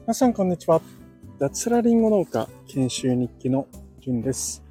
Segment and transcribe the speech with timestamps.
[0.00, 0.82] 皆さん、こんにちは。
[1.38, 3.66] 脱ラリンゴ農家研修日記の
[4.00, 4.62] じゅんです、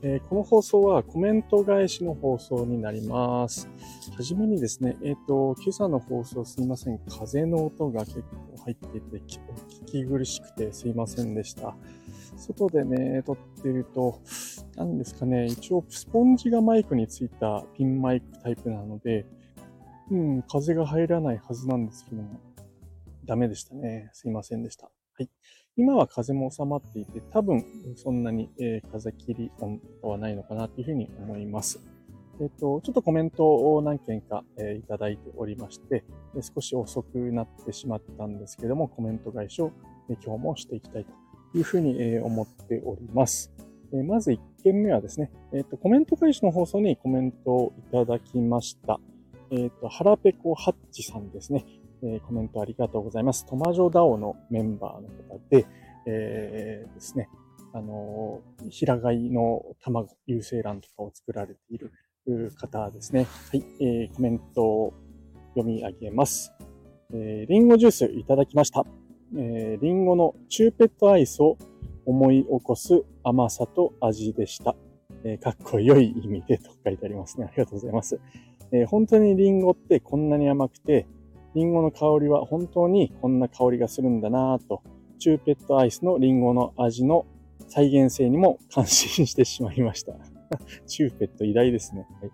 [0.00, 3.68] えー、この放送はコメント返しの放送になります。
[4.16, 6.98] はじめにですね、えっ、ー、と、今朝の放送すいません。
[6.98, 11.76] 風の音が結構入っていて、聞き苦しくてすいませんでした。
[12.38, 14.22] 外でね、撮ってると、
[14.76, 19.26] 何ですかね、一応スポンジがマイクについたピンマイクタイプなので、
[20.10, 22.40] うん、風が入らないはずなんですけども、
[23.24, 24.10] ダメでしたね。
[24.14, 24.86] すいませんでした。
[24.86, 25.28] はい。
[25.76, 27.64] 今は風も収まっていて、多分
[27.96, 31.80] そんなに、えー、風切り音はないのかなというふうに思います。
[32.40, 36.04] えっ、と、ちょっとコメントを何件か、えー、いただいておりまして、
[36.40, 39.72] 少し遅くなってしまったんですけども、コメント返しを、
[40.08, 43.52] え今日もしていきたいというふうに、え思っております。
[43.92, 49.00] えまず1件目はですね、えっ、と、コメント返しの放送にコメントをいただきました。
[49.50, 51.64] えっ、と、腹ペコハッチさんですね。
[52.02, 53.46] えー、コメントありがとうございます。
[53.46, 55.66] トマジョダオのメンバーの方で、
[56.06, 57.28] えー、ですね、
[57.72, 61.92] あのー、平飼いの卵、有精卵とかを作られている
[62.56, 63.26] 方ですね。
[63.50, 64.94] はい、えー、コメントを
[65.54, 66.52] 読み上げます。
[67.12, 68.84] えー、リンゴジュースいただきました。
[69.36, 71.58] えー、リンゴのチューペットアイスを
[72.06, 74.76] 思い起こす甘さと味でした。
[75.24, 77.46] えー、かっこよい意味でと書いてありますね。
[77.46, 78.20] ありがとうございます。
[78.72, 81.06] えー、本当にリンゴってこんなに甘くて、
[81.54, 84.82] リンゴの香りは本当にこんな香りがするんだなぁと、
[85.18, 87.26] チューペットアイスのリンゴの味の
[87.68, 90.14] 再現性にも感心してしまいました。
[90.86, 92.06] チューペット偉大ですね。
[92.20, 92.30] はい、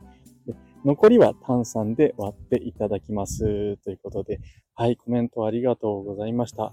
[0.47, 3.77] で残りは炭酸で割っていただきます。
[3.79, 4.41] ということで、
[4.75, 6.73] はい、コメントありがとうございました。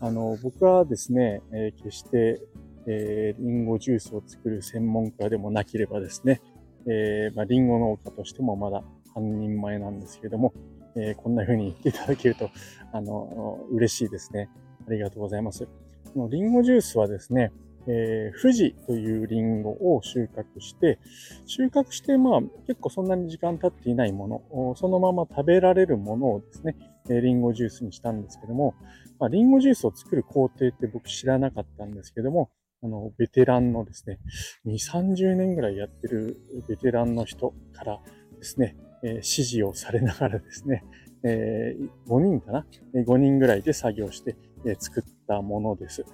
[0.00, 2.40] あの、僕はですね、えー、決して、
[2.86, 6.40] えー、リンゴジュースを作る専門家でもなければですね、
[6.86, 8.82] えー、まあ、リンゴ農家としてもまだ
[9.14, 10.52] 半人前なんですけれども、
[10.96, 12.50] えー、こんな風に言っていただけると、
[12.92, 14.48] あの、嬉しいですね。
[14.86, 15.66] ありがとうございます。
[16.12, 17.52] このリンゴジュースはですね、
[17.86, 20.98] えー、富士というリンゴを収穫して、
[21.46, 26.76] 収穫して、まあ、結構そんなに時間経っていないもの、そのまま食べられるものをですね、
[27.08, 28.74] えー、リンゴジュースにしたんですけども、
[29.18, 32.50] まあ、リンゴジュースを作る工程って僕知らなかったんですけども、
[32.82, 34.18] あの、ベテランのですね、
[34.66, 34.74] 2、
[35.14, 38.00] 30年ぐらいやってるベテランの人から
[38.38, 40.84] ですね、え、指示をされながらですね、
[41.24, 46.04] えー、5人かな ?5 人ぐらいで作業して、え、作ったものです、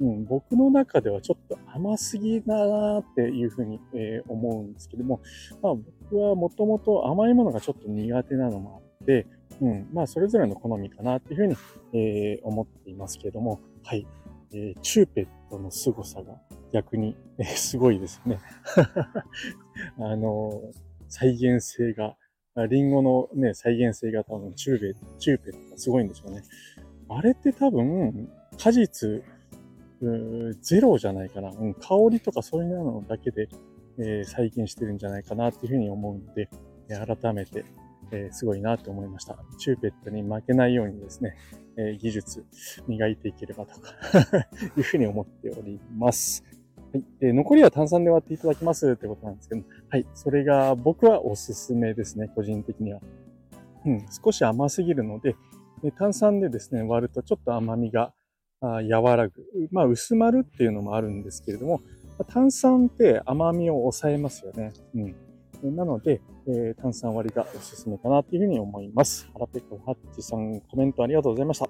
[0.00, 0.24] うん。
[0.24, 5.20] 僕の中ではちょっと甘すぎだなっていうふうに、え、思うんですけども、
[5.62, 9.26] まあ僕はもともと甘いものがちょっと苦手なのもあって、
[9.60, 11.56] うん、まあそれぞれの好みかなっていうふうに、
[11.92, 14.06] え、思っていますけども、はい。
[14.52, 16.40] えー、チューペットの凄さが
[16.72, 18.38] 逆に、え、すごいですね。
[19.98, 20.62] あの
[21.08, 22.16] 再現性が
[22.64, 26.42] リンゴのね、再現性が多分チューベ、チューペットすごいんでしょうね。
[27.08, 29.22] あれって多分、果実、
[30.62, 31.50] ゼロじゃないかな。
[31.50, 33.48] うん、香りとかそういうのだけで、
[33.98, 36.48] えー、再現してるんじゃないかなっていうふうに思うので、
[36.88, 37.64] 改めて、
[38.10, 39.36] えー、すごいなと思いました。
[39.58, 41.36] チューペットに負けないようにですね、
[41.78, 42.44] え技術
[42.88, 43.92] 磨いていければとか
[44.78, 46.42] いうふうに思っております。
[46.96, 47.04] はい。
[47.20, 50.06] で、残りは炭酸で割っていただきますってことなんですけど、はい。
[50.14, 53.00] それが僕はおすすめですね、個人的には。
[53.84, 55.36] うん、少し甘すぎるので、
[55.82, 58.12] で炭酸でですね、割るとちょっと甘みが
[58.60, 59.32] あ和らぐ。
[59.70, 61.80] まあ、薄まるっていうのもあるんですけれども、
[62.28, 64.72] 炭酸って甘みを抑えますよね。
[64.94, 65.76] うん。
[65.76, 69.28] なので、えー、炭酸割りがおすすめかなというふうに思います。
[69.32, 71.68] ハラペコハッチさん、コメントありがとうございました。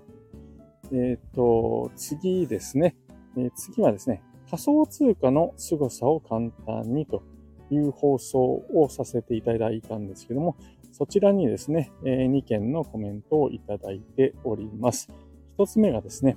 [0.92, 2.96] えっ、ー、と、次ですね。
[3.36, 7.22] えー、次はですね、仮想通貨の凄さを簡単にと
[7.70, 8.40] いう放送
[8.74, 10.56] をさせていただいたんですけども、
[10.92, 15.08] そちらにですね、2件のコメントをいただいております。
[15.58, 16.36] 一つ目がですね、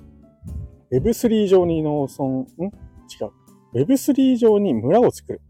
[0.90, 2.46] Web3 上に農村、ん？
[2.66, 3.30] 違う。
[3.74, 5.40] Web3 上に村を作る。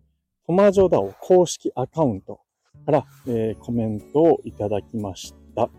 [0.46, 2.40] トマジョダオ公式アカウント
[2.84, 5.70] から、えー、コメントをいただきました。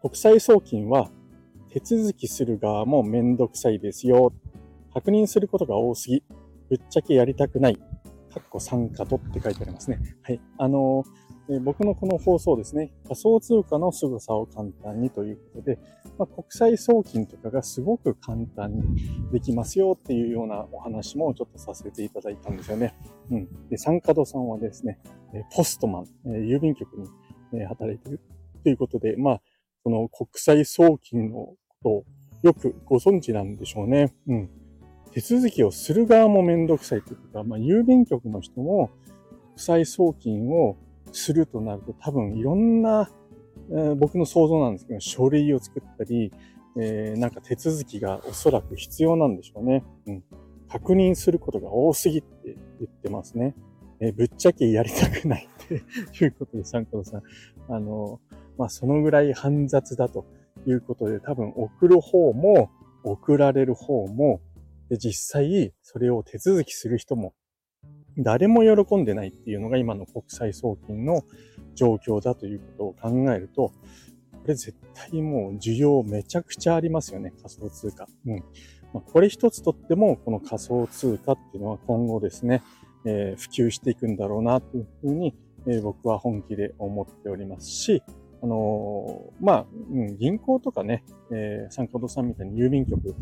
[0.00, 1.10] 国際送金は
[1.70, 4.32] 手続きする側もめんどくさいですよ。
[4.96, 6.22] 確認することが多すぎ、
[6.70, 10.00] ぶっちゃけやりたくない、かっこ参加とって書いてありますね。
[10.22, 10.40] はい。
[10.56, 15.78] あのー、僕のこの放送ですね、仮想通貨の凄さを簡単にということで、
[16.16, 18.82] まあ、国際送金とかがすごく簡単に
[19.32, 22.94] できますよっていうようなお話もちょっとさせていただいたんですよね。
[23.30, 23.68] うん。
[23.68, 24.98] で、参加度さんはですね、
[25.54, 26.88] ポストマン、郵便局
[27.52, 28.20] に働いてる
[28.62, 29.42] ということで、まあ、
[29.82, 32.04] その国際送金のことを
[32.44, 34.14] よくご存知なんでしょうね。
[34.26, 34.50] うん。
[35.16, 38.90] 手続きをする側もめんどくさいということは、まあ、郵便局の人も
[39.54, 40.76] 国際送金を
[41.10, 43.08] するとなると多分いろんな
[43.70, 46.32] えー、僕の想像なんですけど、書類を作ったり、
[46.78, 49.82] えー、なんか手続きがおそらく必要なんでしょうね。
[50.06, 50.24] うん。
[50.68, 53.54] 確認することが多すぎって言ってますね。
[54.00, 57.22] えー、ぶっちゃけやりたくないっていうことで、サンコロさん。
[57.68, 58.20] あの、
[58.58, 60.26] まあ、そのぐらい煩雑だと
[60.66, 62.70] いうことで、多分送る方も、
[63.04, 64.40] 送られる方も、
[64.88, 67.34] で実際それを手続きする人も
[68.18, 71.22] 誰も喜んでないっていうのが今の国際送金の
[71.74, 73.74] 状況だということを考えると、こ
[74.46, 78.06] れ絶対もう需要めちゃくちゃありますよね、仮想通貨。
[78.26, 78.36] うん。
[78.94, 82.62] まあ、これ一つとっても、この仮想通貨っていうのは今後ですね、
[83.04, 85.34] えー、普及していくんだろうなというふうに、
[85.66, 88.02] えー、僕は本気で思っておりますし、
[88.46, 91.02] あの、まあ、うん、銀行とかね、
[91.32, 93.16] えー、サンコドさんみたいに郵便局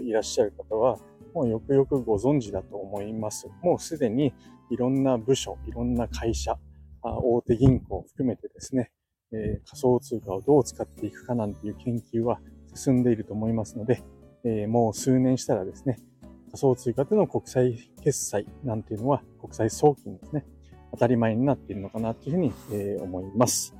[0.00, 0.98] にいらっしゃる方は、
[1.32, 3.48] もうよくよくご存知だと思います。
[3.62, 4.34] もうすでに
[4.70, 6.58] いろんな部署、いろんな会社、
[7.02, 8.90] 大手銀行を含めてですね、
[9.32, 12.40] えー、仮想通貨をどう使っていくかなんていう研究は
[12.74, 14.02] 進んでいると思いますので、
[14.44, 15.98] えー、もう数年したらですね、
[16.46, 20.44] 仮想通貨での国際決済なんていうのは国際送金ですね、
[20.92, 23.74] 当たり前になっているのかなというふうに、え、思います。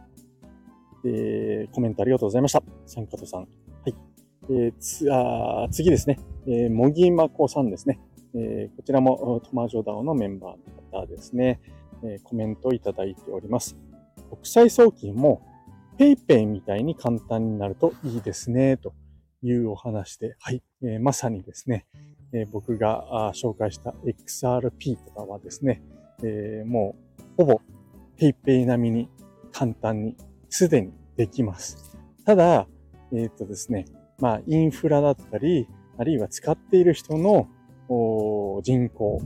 [1.04, 2.62] えー、コメントありがとうございました。
[2.86, 3.40] サンカトさん。
[3.40, 3.46] は
[3.86, 3.94] い。
[4.50, 6.18] えー、つあ次ですね。
[6.46, 8.00] えー、もぎまこさんですね。
[8.34, 11.60] えー、こちらもトマジョダオのメンバーの方ですね。
[12.02, 13.76] えー、コメントをいただいております。
[14.30, 15.42] 国際送金も
[15.98, 18.92] PayPay みたいに簡単になるといいですね、と
[19.42, 20.62] いうお話で、はい。
[20.82, 21.86] えー、まさにですね、
[22.32, 25.82] えー、僕が紹介した XRP とかはですね、
[26.22, 27.60] えー、もうほぼ
[28.18, 29.08] PayPay 並みに
[29.52, 30.16] 簡単に
[30.54, 31.98] すでにできます。
[32.24, 32.68] ただ、
[33.12, 33.86] えっ、とですね、
[34.20, 35.66] まあ、インフラだったり、
[35.98, 37.48] あるいは使っている人の
[38.62, 39.20] 人口、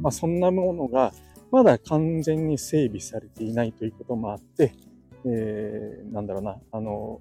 [0.00, 1.12] まあ、そんなものが
[1.50, 4.72] まだ完全に整備されていないということもあって、
[5.26, 7.20] えー、なんだろうな、あの、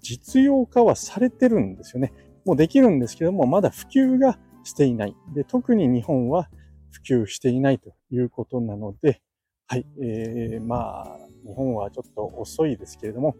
[0.00, 2.12] 実用化はされてるんですよね。
[2.44, 5.16] もうできるんですけども、まだ普及がしていない。
[5.34, 6.48] で、特に日本は
[6.92, 9.22] 普及していないということなので、
[9.70, 13.36] はい、えー、まあ、日本はちょっと遅いですけれども、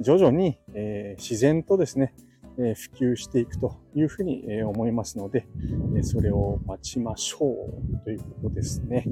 [0.00, 2.14] 徐々に、えー、自然とですね、
[2.56, 5.44] えー、普及していくというふうに、えー、思いますので、
[5.98, 7.68] え、それを待ちましょ
[8.00, 9.04] うということですね。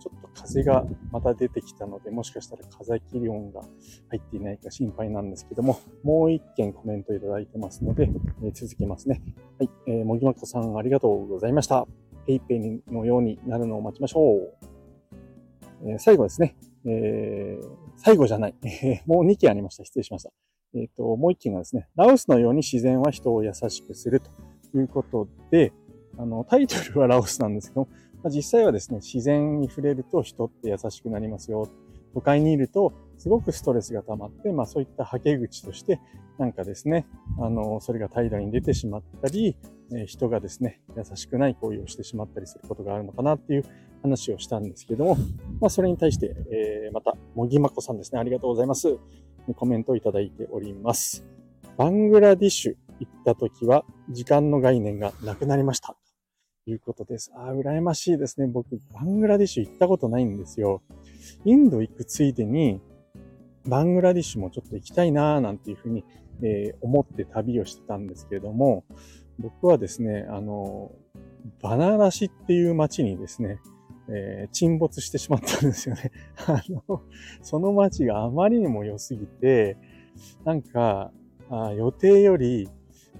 [0.00, 3.62] ちょっと風がまた出てきたので、もしかしたら風切り音が
[4.08, 8.10] 入っていないか心配なんですけども、もう一件コメントいただいてますので、
[8.42, 9.22] え、続けますね。
[9.60, 11.86] はい、えー、もぎまこさんありがとうございました。
[12.26, 14.75] ペイペイのようになるのを待ちましょう。
[15.86, 16.56] え、最後ですね。
[16.84, 18.54] えー、最後じゃない。
[19.06, 19.84] もう2件ありました。
[19.84, 20.32] 失礼しました。
[20.74, 24.30] えっ、ー、と、もう1件がですね、ラオスのように自然は人を優しくすると
[24.78, 25.72] いうことで、
[26.18, 27.88] あの、タイトルはラオスなんですけど、
[28.22, 31.68] まあ、実際はですね、自然に触れると人って優しくなりますよ。
[32.14, 36.00] 都会にいるとすごくストレスが溜まって、まあそういったはけ口として、
[36.38, 37.06] なんかですね、
[37.40, 39.56] あの、それが態度に出てしまったり、
[39.94, 43.64] え人がですね、優しくない行為をしてしまったりすることがあるのかなっていう
[44.02, 45.16] 話をしたんですけども、
[45.60, 48.98] まあ、それに対して、えー、また、もぎまこさんですね、ありがとうございます。
[49.54, 51.24] コメントをいただいております。
[51.76, 55.96] バングラディッシュ行った時は、時間の概念がなくなりました。
[56.64, 57.30] ということです。
[57.36, 58.48] ああ、羨ましいですね。
[58.48, 60.82] 僕、バングラディッシュ行ったことないんですよ。
[61.44, 62.80] インド行くついでに、
[63.66, 66.04] バングラディッシュもちょっと行きたいなーなんていうふうに、
[66.42, 68.84] えー、思って旅をしてたんですけれども、
[69.38, 70.92] 僕はですね、あの、
[71.62, 73.58] バナラシっていう街にですね、
[74.08, 76.12] えー、沈没してしまったんですよね。
[76.46, 77.02] あの、
[77.42, 79.76] その街があまりにも良すぎて、
[80.44, 81.12] なんか、
[81.50, 82.68] あ予定より、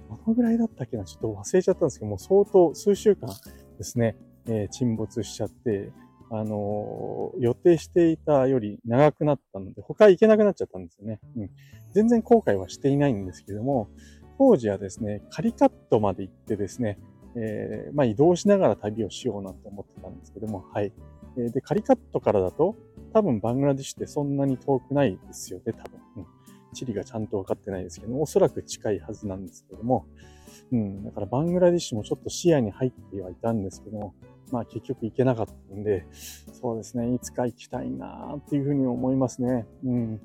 [0.09, 3.29] どのぐらいだったっけなちょっと忘れちゃったんですけどもう、相当数週間
[3.77, 4.15] ですね、
[4.47, 5.91] えー、沈没しちゃって、
[6.29, 11.19] あの、予定していたより長くなったので、他行けなくなっちゃったんですよね。
[11.37, 11.49] うん。
[11.93, 13.89] 全然後悔はしていないんですけども、
[14.37, 16.99] 当時はですね、カリカットまで行ってですね、
[17.35, 20.91] えー、まあ移動しながら旅をしようなんて思ってたんですけども、はい。
[21.37, 22.75] えー、で、カリカットからだと、
[23.13, 25.99] 多分バングラディッシュってそんなに遠くないですよね、多分。
[26.17, 26.25] うん。
[26.73, 30.05] 地理がちゃんと分かってないですけども、おそらく近いはずなんですけども、
[30.71, 31.03] うん。
[31.03, 34.13] だからバングラディッシュもちょっと視野に入ってはいたんですけど、
[34.51, 36.05] まあ結局行けなかったんで、
[36.53, 39.65] そうですね、いつか行きたいなっていうふうに思いますね。
[39.83, 40.21] うん。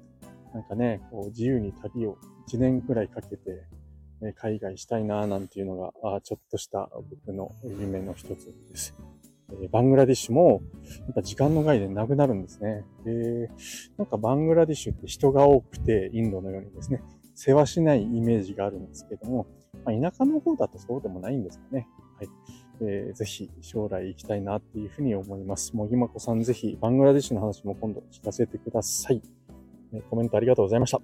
[0.55, 3.67] なんかね、こう自由に旅を1年くらいかけて、
[4.37, 8.95] 海外したいななんていうのが、あちょっとした僕の夢の一つです。
[9.61, 10.63] えバングラディッシュも、
[11.07, 12.85] やっぱ時間の概念なくなるんですね。
[13.05, 13.51] で、
[13.99, 17.03] なんかバングラディッシュって人が多くて、インドのようにですね、
[17.35, 19.47] 世話しないイメージがあるんですけども、
[19.85, 21.89] まあ、田舎の方だとそうでもないんですかね。
[22.19, 22.29] はい。
[22.81, 25.75] えー、ぜひ将来行きたいなっていうふうに思います。
[25.77, 29.23] もぎまこさんぜひバングラディッシュの話も今度聞かせてください。
[30.11, 31.01] コメントありがとうございました。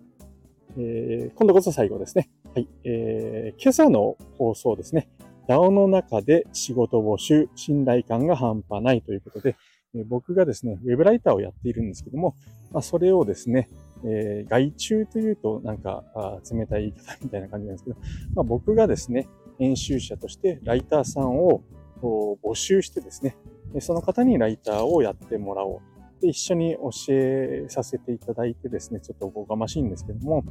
[0.76, 2.30] えー、今度こそ最後ですね。
[2.54, 2.68] はい。
[2.85, 5.08] えー、今朝の放送ですね。
[5.49, 9.56] DAO の中で仕事募集、信頼感が半端ないということで、
[9.94, 12.37] え僕がですね、ウェブライターをやっているんですけども、
[12.70, 13.70] まあ、それをですね、
[14.05, 17.97] えー、外注というとなんかあ冷たい言い方みたいな感じなんですけど、
[18.35, 19.28] まあ、僕がですね、
[19.59, 21.62] 編集者としてライターさんを
[22.00, 23.37] 募集してですね、
[23.81, 25.81] その方にライターをやってもらおう。
[26.21, 30.43] で、一緒に教えさせていただいてですね、ちょっとおこがましいんですけども、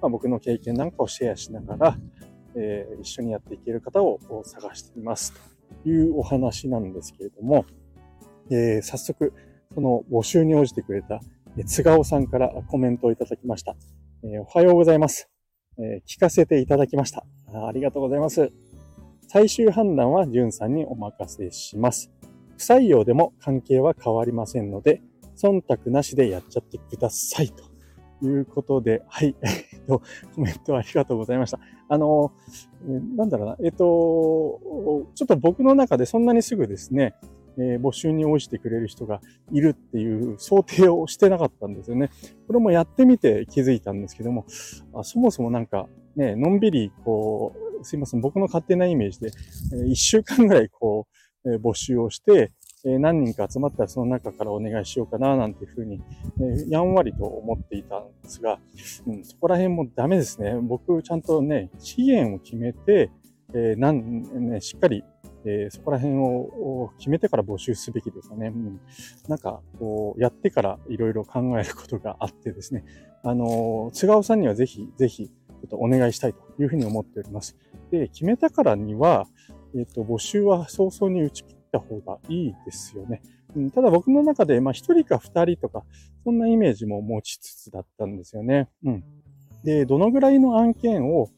[0.00, 1.98] まあ、僕の経験なんかをシェアしながら、
[2.54, 5.32] えー、一緒にやっていける方を探しています
[5.82, 7.64] というお話なんですけれども、
[8.50, 9.32] えー、早速、
[9.74, 11.20] その募集に応じてくれた、
[11.58, 13.74] え津川さんからコメントをいただきました。
[14.22, 15.28] え、おはようございます、
[15.76, 17.66] え聞かせていただきましたあ。
[17.66, 18.52] ありがとうございます。
[19.26, 22.12] 最終判断はじゅんさんにお任せします。
[22.56, 25.02] 不採用でも関係は変わりませんので、
[25.36, 27.50] 忖度なしでやっちゃってください。
[27.50, 27.64] と
[28.24, 29.34] いうことで、はい。
[29.42, 30.02] えっと、
[30.36, 31.58] コメントありがとうございました。
[31.88, 32.30] あの、
[33.16, 37.16] なんだろうな、えっと、ちょっと僕の中でそんなにすぐですね、
[37.58, 39.20] え、募集に応じてくれる人が
[39.52, 42.10] いるっていう想定をしてなかったんですよね。
[42.46, 44.46] これもやってみて気づいたんですけども、
[44.94, 49.30] あそもそもなんかね、のんびりこう、すいません、僕の勝手なイメージで、
[49.72, 51.06] え、1週間ぐらいこ
[51.44, 52.52] う、え、募集をして、
[52.84, 56.00] え、何人か集まったらその中からお願いしようかななんていうふうに、
[56.40, 58.58] え、やんわりと思っていたんですが、
[59.06, 60.54] うん、そこら辺もダメですね。
[60.60, 63.10] 僕ちゃんとね、期限を決めて、
[63.54, 65.04] えー、なん、ね、しっかり
[65.48, 68.48] えー、そこら辺を決めてから募集すべきですよね。
[68.48, 68.80] うん、
[69.28, 72.84] なんか、こう、やってからいろいろ考えることがあってですね、
[73.22, 77.56] あの、津川さんにはぜひ、ぜひ、ちょっとお願いしたいというふうに思っております。
[77.90, 79.26] で、決めたからには、
[79.74, 83.22] えっ、ー、と、募集は早々に打ち切った方がいいですよね。
[83.56, 85.84] うん、ただ僕の中で、まあ、一人か二人とか、
[86.24, 88.68] そんなイメージも持ちつつだったんですよね。
[88.84, 89.04] うん。
[89.64, 91.30] で、どのぐらいの案件を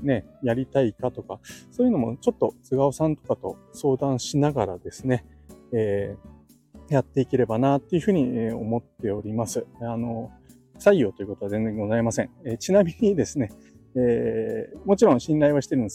[0.00, 5.24] ね、やりたいかとか、そういうのもちょっと菅尾さんとかと相談しながらですね、
[5.72, 9.66] えー、やっていければなっていうふうに思っております。
[9.80, 10.30] あの、
[10.78, 12.30] 採用ということは全然ございません。
[12.44, 13.50] えー、ちなみにですね、
[13.94, 15.88] えー、もちろん信頼はしてるん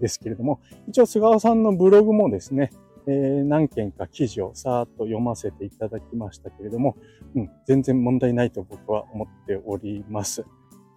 [0.00, 2.70] ですけれども、一応菅尾さんのブログもですね、
[3.06, 6.96] えー、何件か記事をさーっと読ませていただきましたけれども、
[7.34, 10.44] うん、全然問題ないと僕は思っております。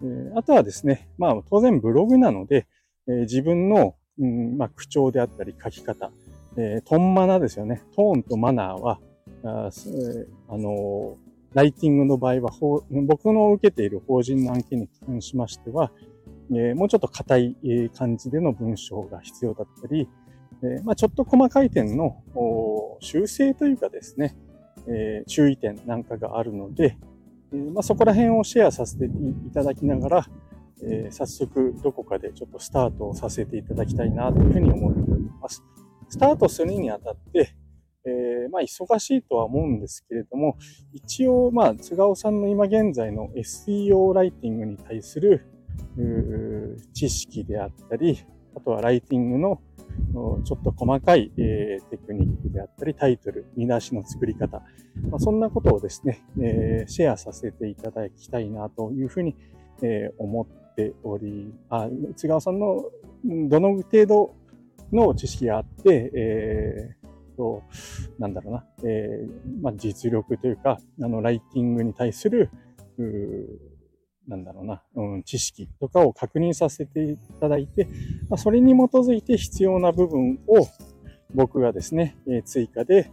[0.02, 2.66] えあとはですね、まあ当然ブログなので、
[3.08, 6.10] え自分の、うんまあ、口調であったり書き方、
[6.56, 7.82] え、トンマナですよね。
[7.94, 9.00] トーンとマナーは、
[9.44, 9.70] あ、
[10.48, 11.16] あの
[11.54, 12.50] ライティングの場合は、
[13.06, 15.92] 僕の受けている法人の案件に関しましては、
[16.54, 17.56] え、もうちょっと硬い
[17.94, 20.08] 感じでの文章が必要だったり、
[20.62, 22.22] え、まあ、ちょっと細かい点の
[23.00, 24.36] 修正というかですね、
[24.86, 26.98] え、注意点なんかがあるので、
[27.52, 30.26] えー、まあ、そこら辺をシェアさせていただきながら、
[30.82, 35.62] えー、早速どこかでちょっとスタートをさせていただきたいなというふうに思っております。
[36.08, 37.54] スタートするにあたって、
[38.04, 40.56] えー、まあ忙しいとは思うんですけれども、
[40.92, 45.46] 一応まあ津尾さんの今現在の SEO ライティングに対する
[46.94, 48.24] 知識であったり、
[48.58, 49.60] あとはライティングの
[50.44, 54.62] ちょっと細かい、え、テクニックであったり、タイトル、見出しの作り方、
[55.10, 59.36] まあ、そんなことをですね、え、シェアさせていただきたいなというふうに、
[59.82, 62.84] え、思っており、あ、津川さんの
[63.24, 64.34] どの程度
[64.92, 67.62] の知識があって、えー、と、
[68.18, 72.50] なんだろうな、えー、まあ、実力というか、あの、ライティングに対する、
[74.28, 77.86] なんだろうな、うん、知識とかを確認させていただいて、
[78.28, 80.68] まあ、それに基づいて必要な部分を
[81.34, 83.10] 僕がですね、え、追加で、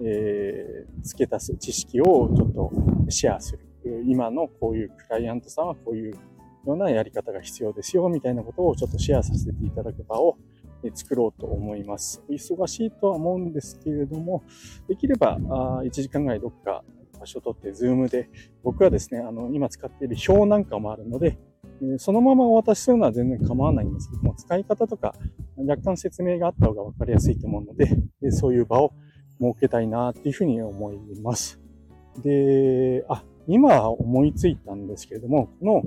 [0.00, 2.72] えー、付け足す知識をちょっと
[3.08, 3.60] シェアする。
[4.06, 10.36] 今のこういうクライアントさんはこういうようなやり方が必要ですよ、みたいなことをちょっとシェアさせていただく場を
[10.94, 12.22] 作ろうと思います。
[12.28, 14.44] 忙しいとは思うんですけれども、
[14.88, 16.84] できれば1時間ぐらいどっか
[17.22, 18.28] 場所を取って、ズームで、
[18.64, 21.38] 僕はですね、あの、今使っている表なんかもあるので、
[21.98, 25.14] そのままお渡しするのは全然構わないんですけども、使い方とか
[25.56, 28.92] 若干説明があった方が分かりやすいと思うので、そういう場を
[29.40, 31.60] 設けたいなっていうふうに思います。
[32.22, 35.82] で、あ、今思いついたんですけれども、こ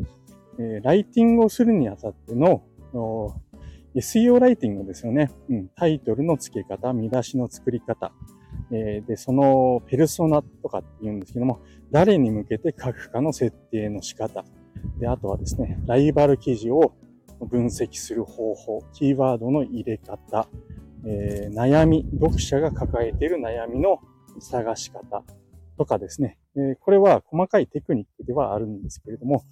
[0.59, 2.63] の、え、ライティングをするにあたっての
[3.95, 5.31] SEO ライティングですよね。
[5.49, 8.11] うん、タイトルの付け方、見出しの作り方、
[8.71, 14.43] えー、で、そのペルソナとかって言うんですけども、誰に向けて書くかの設定の仕方。
[14.99, 16.93] で、あとはですね、ライバル記事を
[17.39, 20.47] 分析する方法、キーワードの入れ方、
[21.05, 23.99] えー、悩み、読者が抱えている悩みの
[24.39, 25.23] 探し方、
[25.77, 29.43] とかですね、えこれは細かいテクニックではあるんですけれども、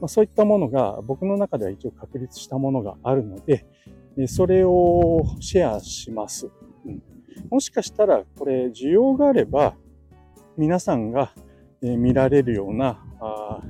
[0.00, 3.66] まあそういったものが僕の中では一応確立したものがあるので、
[4.28, 6.50] それをシェアします。
[6.86, 7.02] うん、
[7.50, 9.74] もしかしたらこれ需要があれば
[10.56, 11.32] 皆さんが
[11.80, 13.60] 見られるような、あ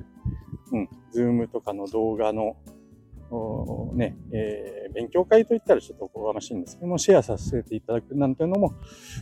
[0.73, 2.57] うん、ズームとかの動画の
[3.95, 8.75] ね、えー、勉強会といったらちょっとおこがましいんですけども、シェアさせていただくなんていうのも、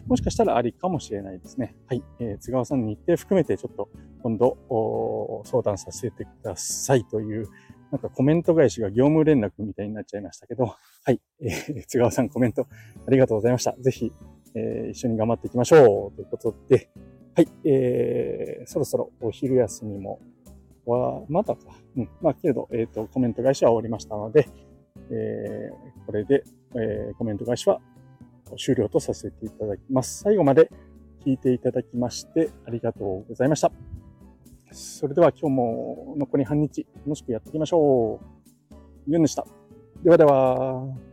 [0.07, 1.77] もしかしたらありかもしれないですね。
[1.87, 2.03] はい。
[2.19, 3.89] えー、津川さんに日程含めてちょっと
[4.23, 7.49] 今度相談させてくださいという、
[7.93, 11.21] なんかコメント返しが業務連絡みたいになっちゃいましたけど、はい。
[11.41, 12.67] えー、津川さんコメント
[13.07, 13.77] ありがとうございました。
[13.79, 14.13] ぜひ、
[14.55, 16.91] えー、一緒に頑張っていきましょうということで、
[17.35, 17.49] はい。
[17.65, 20.21] えー、そろそろお昼休みも
[20.87, 21.63] は、まだか。
[21.97, 22.09] うん。
[22.21, 24.49] まあ、けれど、えっ、ー、と、コメント返しは終わりましたので、
[25.11, 27.81] えー、これで、えー、コメント返しは
[28.57, 30.23] 終了とさせていただきます。
[30.23, 30.71] 最後まで
[31.25, 33.71] 聞いていただきましてありがとうございました。
[34.73, 38.21] それでは今日も残り半日楽しくやっていきましょ
[39.09, 39.13] う。
[39.13, 39.45] ユンでした。
[40.03, 41.10] ではでは。